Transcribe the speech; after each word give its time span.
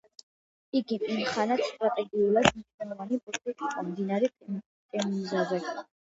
იგი 0.77 0.95
იმ 1.15 1.19
ხანად 1.33 1.59
სტრატეგიულად 1.65 2.47
მნიშვნელოვანი 2.53 3.19
პორტი 3.27 3.53
იყო 3.67 3.83
მდინარე 3.91 4.31
ტემზაზე. 4.95 5.61